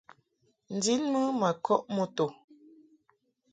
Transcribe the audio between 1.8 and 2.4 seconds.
moto.